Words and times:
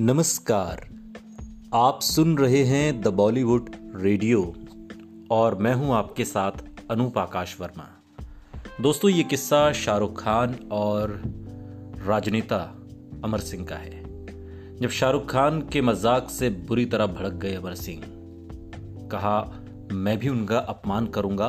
नमस्कार। 0.00 0.80
आप 1.74 1.98
सुन 2.00 2.38
रहे 2.38 2.62
हैं 2.64 3.00
द 3.00 3.08
बॉलीवुड 3.08 3.70
रेडियो 3.96 4.40
और 5.30 5.54
मैं 5.54 5.72
हूँ 5.74 5.92
आपके 5.94 6.24
साथ 6.24 6.52
अनूप 6.90 7.18
आकाश 7.18 7.56
वर्मा। 7.60 7.84
दोस्तों, 8.80 9.10
ये 9.10 9.22
किस्सा 9.22 9.72
शाहरुख 9.72 10.22
खान 10.22 10.54
और 10.72 11.20
राजनेता 12.06 12.56
अमर 13.24 13.38
सिंह 13.38 13.66
का 13.66 13.76
है। 13.76 14.02
जब 14.76 14.88
शाहरुख 14.88 15.28
खान 15.30 15.60
के 15.62 15.82
मज़ाक 15.82 16.30
से 16.30 16.50
बुरी 16.50 16.84
तरह 16.84 17.06
भड़क 17.06 17.32
गए 17.32 17.54
अमर 17.54 17.74
सिंह, 17.74 18.02
कहा, 19.12 19.52
मैं 19.92 20.18
भी 20.18 20.28
उनका 20.28 20.58
अपमान 20.58 21.06
करूँगा 21.06 21.48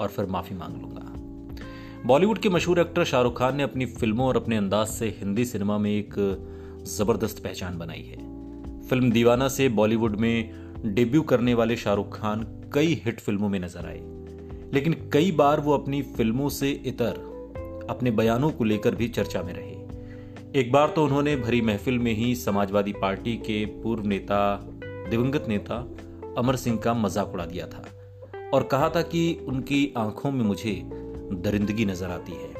और 0.00 0.08
फिर 0.08 0.26
माफ़ी 0.26 0.56
मांग 0.56 0.76
लूँगा। 0.82 2.04
बॉलीवुड 2.06 2.38
के 2.38 2.48
मशहूर 2.48 2.80
एक्टर 2.80 3.04
शाहरुख 3.04 3.38
खान 3.38 3.56
ने 3.56 3.62
अपनी 3.62 3.86
फ़िल्मों 3.86 4.26
और 4.26 4.36
अपने 4.36 4.56
अंदाज 4.56 4.86
से 4.88 5.08
हिंदी 5.20 5.44
सिनेमा 5.44 5.78
में 5.78 5.90
एक 5.90 6.14
ज़बरदस्त 6.86 7.42
पहचान 7.44 7.78
बनाई 7.78 8.02
है। 8.02 8.16
फ़िल्म 8.88 9.10
दीवाना 9.10 9.48
से 9.48 9.68
बॉलीवुड 9.68 10.16
में 10.16 10.94
डेब्यू 10.94 11.22
करने 11.22 11.54
वाले 11.54 11.76
शाहरुख 11.76 12.18
खान 12.18 12.46
कई 12.72 13.00
हिट 13.04 13.20
फ़िल्मों 13.20 13.48
में 13.48 13.58
नज़र 13.60 13.86
आए। 13.86 14.00
लेकिन 14.74 14.96
कई 15.12 15.32
बार 15.32 15.60
वो 15.60 15.72
अपनी 15.72 16.02
फ़िल्मों 16.02 16.48
से 16.48 16.70
इतर, 16.86 17.24
अपने 17.90 18.10
बयानों 18.10 18.50
को 18.50 18.64
लेकर 18.64 18.94
भी 18.94 19.08
चर्चा 19.08 19.42
में 19.42 19.52
रहे। 19.52 20.60
एक 20.60 20.72
बार 20.72 20.92
तो 20.96 21.04
उन्होंने 21.04 21.36
भरी 21.36 21.60
महफिल 21.60 21.98
में 21.98 22.12
ही 22.12 22.34
समाजवादी 22.34 22.92
पार्टी 22.92 23.36
के 23.36 23.64
पूर्व 23.82 24.06
नेता, 24.06 24.56
दिवंगत 25.10 25.44
नेता 25.48 25.76
अमर 26.38 26.56
सिंह 26.56 26.76
का 26.76 26.94
मज़ाक 26.94 27.32
उड़ा 27.34 27.46
दिया 27.46 27.66
था 27.66 27.84
और 28.54 28.62
कहा 28.62 28.88
था 28.88 29.02
कि 29.02 29.22
उनकी 29.48 29.92
आँखों 29.96 30.30
में 30.30 30.44
मुझे 30.44 30.80
दरिंदगी 31.34 31.84
नज़र 31.84 32.10
आती 32.10 32.32
है। 32.32 32.55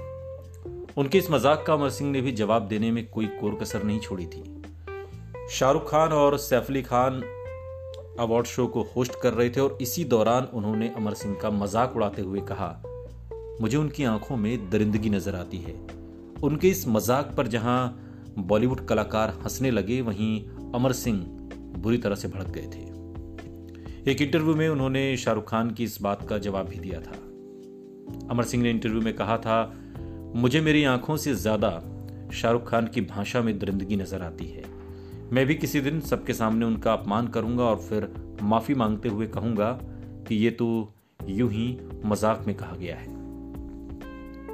उनके 0.96 1.18
इस 1.18 1.30
मज़ाक 1.30 1.64
का 1.66 1.72
अमर 1.74 1.90
सिंह 1.90 2.10
ने 2.10 2.20
भी 2.20 2.32
जवाब 2.32 2.66
देने 2.68 2.90
में 2.90 3.06
कोई 3.06 3.26
कोर 3.40 3.54
कसर 3.54 3.82
नहीं 3.82 3.98
छोड़ी 4.00 4.26
थी। 4.26 4.42
शाहरुख 5.50 5.90
खान 5.90 6.12
और 6.12 6.36
सैफ 6.38 6.70
अली 6.70 6.82
खान 6.82 7.22
अवार्ड 8.20 8.46
शो 8.46 8.66
को 8.66 8.82
होस्ट 8.96 9.20
कर 9.22 9.32
रहे 9.32 9.50
थे 9.50 9.60
और 9.60 9.76
इसी 9.82 10.04
दौरान 10.04 10.44
उन्होंने 10.54 10.88
अमर 10.96 11.14
सिंह 11.14 11.34
का 11.34 11.50
मज़ाक 11.52 11.96
उड़ाते 11.96 12.22
हुए 12.22 12.40
कहा, 12.42 12.70
मुझे 13.60 13.76
उनकी 13.76 14.04
आँखों 14.04 14.36
में 14.36 14.70
दरिंदगी 14.70 15.10
नज़र 15.10 15.34
आती 15.34 15.58
है। 15.58 15.74
उनके 16.42 16.68
इस 16.68 16.86
मज़ाक 16.88 17.34
पर 17.36 17.46
जहाँ 17.46 17.78
बॉलीवुड 18.38 18.86
कलाकार 18.86 19.38
हंसने 19.42 19.70
लगे, 19.70 20.00
वहीं 20.00 20.72
अमर 20.74 20.92
सिंह 20.94 21.18
बुरी 21.78 21.98
तरह 21.98 22.14
से 22.14 22.28
भड़क 22.28 22.48
गए 22.48 22.66
थे। 22.66 24.10
एक 24.10 24.22
इंटरव्यू 24.22 24.54
में 24.54 24.68
उन्होंने 24.68 25.16
शाहरुख 25.16 25.50
खान 25.50 25.70
की 25.70 25.84
इस 25.84 26.00
बात 26.02 26.28
का 26.28 26.38
जवाब 26.38 26.68
भी 26.68 26.78
दिया 26.78 27.00
था। 27.00 27.22
अमर 28.30 28.44
सिंह 28.44 28.62
ने 28.62 28.70
इंटरव्यू 28.70 29.00
में 29.00 29.14
कहा 29.14 29.36
था 29.38 29.64
मुझे 30.36 30.60
मेरी 30.60 30.82
आँखों 30.84 31.16
से 31.16 31.34
ज़्यादा 31.34 31.68
शाहरुख 32.34 32.68
खान 32.68 32.86
की 32.86 33.00
भाषा 33.00 33.40
में 33.42 33.58
दरिंदगी 33.58 33.96
नज़र 33.96 34.22
आती 34.22 34.46
है। 34.46 34.64
मैं 35.32 35.44
भी 35.46 35.54
किसी 35.54 35.80
दिन 35.80 36.00
सबके 36.00 36.32
सामने 36.32 36.64
उनका 36.64 36.92
अपमान 36.92 37.28
करूँगा 37.28 37.64
और 37.64 37.76
फिर 37.78 38.08
माफ़ी 38.42 38.74
मांगते 38.74 39.08
हुए 39.08 39.26
कहूँगा 39.26 39.70
कि 40.28 40.34
ये 40.34 40.50
तो 40.50 40.66
यूँ 41.28 41.50
ही 41.50 41.78
मज़ाक 42.04 42.44
में 42.46 42.54
कहा 42.56 42.76
गया 42.76 42.96
है। 42.96 43.06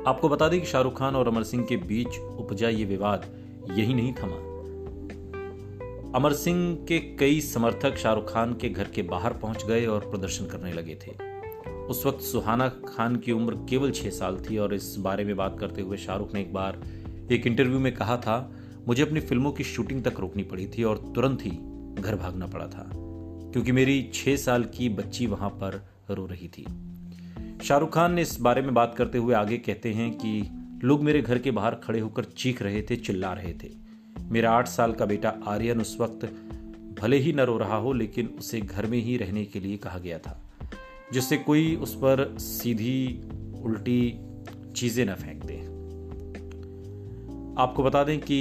आपको 0.07 0.29
बता 0.29 0.49
दें 0.49 0.61
कि 0.61 0.67
शाहरुख 0.67 0.99
खान 0.99 1.17
और 1.17 1.29
अमर 1.29 1.43
सिंह 1.43 1.65
के 1.65 1.77
बीच 1.77 2.19
उपजा 2.19 2.69
ये 2.69 2.85
विवाद 2.85 3.27
यही 3.71 3.95
नहीं 3.95 4.13
थमा। 4.13 4.37
अमर 6.19 6.33
सिंह 6.35 6.75
के 6.89 6.99
कई 7.17 7.41
समर्थक 7.41 7.97
शाहरुख 7.97 8.33
खान 8.33 8.55
के 8.55 8.69
घर 8.69 8.85
के 8.85 9.03
बाहर 9.03 9.33
पहुँच 9.33 9.67
गए 9.67 9.85
और 9.87 10.11
प्रदर्शन 10.11 10.47
करने 10.47 10.73
लगे 10.73 10.99
थे। 11.07 11.32
उस 11.93 12.05
वक्त 12.07 12.21
सुहाना 12.23 12.69
खान 12.89 13.17
की 13.17 13.33
उम्र 13.33 13.55
केवल 13.71 13.91
छह 13.93 14.11
साल 14.13 14.37
थी 14.41 14.59
और 14.59 14.75
इस 14.75 14.95
बारे 14.99 15.25
में 15.25 15.35
बात 15.37 15.57
करते 15.61 15.83
हुए 15.83 15.97
शाहरुख 15.99 16.35
ने 16.35 16.41
एक 16.41 16.53
बार 16.53 16.83
एक 17.31 17.47
इंटरव्यू 17.47 17.79
में 17.79 17.93
कहा 17.95 18.17
था, 18.17 18.37
मुझे 18.89 19.03
अपनी 19.03 19.21
फ़िल्मों 19.21 19.53
की 19.53 19.65
शूटिंग 19.65 20.03
तक 20.05 20.21
रोकनी 20.21 20.43
पड़ी 20.45 20.67
थी 20.69 20.85
और 20.85 20.99
तुरंत 21.15 21.45
ही 21.45 21.51
घर 22.03 22.17
भागना 22.17 22.47
पड़ा 22.47 22.67
था, 22.67 22.89
क्योंकि 22.95 23.73
मेरी 23.73 24.03
छह 24.15 24.37
साल 24.37 24.65
की 24.75 24.89
बच्ची 24.91 25.27
वहाँ 25.27 25.51
पर 25.63 25.81
रो 26.11 26.27
रही 26.27 26.49
थी। 26.49 26.67
शाहरुख 27.65 27.93
खान 27.95 28.15
ने 28.15 28.23
इस 28.23 28.37
बारे 28.41 28.63
में 28.63 28.73
बात 28.75 28.95
करते 28.99 29.19
हुए 29.19 29.35
आगे 29.35 29.57
कहते 29.59 29.93
हैं 29.93 30.11
कि 30.17 30.43
लोग 30.85 31.03
मेरे 31.05 31.21
घर 31.23 31.39
के 31.39 31.51
बाहर 31.51 31.75
खड़े 31.75 32.01
होकर 32.01 32.25
चीख 32.27 32.63
रहे 32.63 32.83
थे, 32.83 32.97
चिल्ला 32.97 33.33
रहे 33.33 33.53
थे। 33.55 33.71
मेरा 34.31 34.53
आठ 34.53 34.69
साल 34.69 34.93
का 34.93 35.07
बेटा 35.07 35.35
आर्यन 35.47 35.81
उस 35.81 35.97
वक्त 36.01 36.25
भले 37.01 37.17
ही 37.17 37.33
न 37.33 37.41
रो 37.41 37.57
रहा 37.59 37.77
हो, 37.77 37.93
लेकिन 37.93 38.27
उसे 38.39 38.61
घर 38.61 38.87
में 38.87 38.99
ही 38.99 39.17
रहने 39.17 39.45
के 39.45 39.61
लिए 39.61 39.77
कहा 39.77 39.99
गया 39.99 40.19
था। 40.19 40.39
जिससे 41.13 41.37
कोई 41.37 41.75
उस 41.77 41.95
पर 41.95 42.37
सीधी, 42.39 43.23
उल्टी 43.63 44.21
चीज़ें 44.77 45.05
न 45.07 45.15
फेंक 45.15 45.45
दे। 45.45 45.57
आपको 47.63 47.83
बता 47.83 48.05
दें 48.05 48.21
कि 48.21 48.41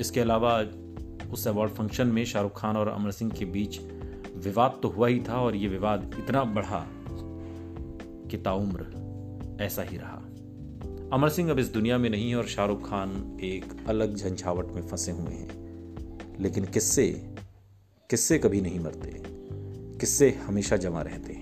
इसके 0.00 0.20
अलावा 0.20 0.58
उस 1.32 1.46
अवार्ड 1.48 1.70
फ़ंक्शन 1.70 2.06
में 2.06 2.24
शाहरुख 2.24 2.60
खान 2.60 2.76
और 2.76 2.88
अमर 2.88 3.10
सिंह 3.10 3.30
के 3.30 3.44
बीच 3.44 3.80
विवाद 4.36 4.78
तो 4.82 4.88
हुआ 4.88 5.08
ही 5.08 5.20
था 5.20 5.40
और 5.40 5.56
यह 5.56 5.68
विवाद 5.68 6.14
इतना 6.18 6.44
बढ़ा 6.44 6.86
कि 8.30 8.36
ताउम्र 8.36 9.58
ऐसा 9.60 9.82
ही 9.82 9.96
रहा। 9.96 10.18
अमर 11.12 11.28
सिंह 11.28 11.50
अब 11.50 11.58
इस 11.58 11.68
दुनिया 11.68 11.98
में 11.98 12.08
नहीं 12.10 12.30
है 12.30 12.36
और 12.36 12.46
शाहरुख 12.46 12.88
खान 12.88 13.38
एक 13.42 13.64
अलग 13.88 14.14
झंझावट 14.14 14.66
में 14.66 14.82
फंसे 14.82 15.12
हुए 15.12 15.32
हैं। 15.32 16.38
लेकिन 16.40 16.64
किस्से 16.64 17.06
किस्से 18.10 18.38
कभी 18.38 18.60
नहीं 18.60 18.80
मरते, 18.80 19.10
किस्से 19.98 20.30
हमेशा 20.46 20.76
जमा 20.76 21.02
रहते 21.02 21.32
हैं? 21.32 21.41